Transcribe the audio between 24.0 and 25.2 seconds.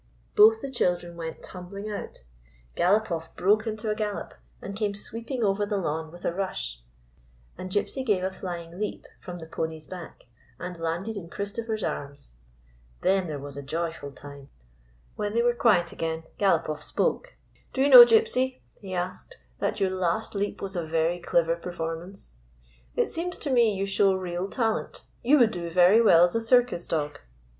real talent.